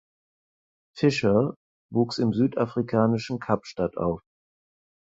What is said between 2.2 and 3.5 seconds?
südafrikanischen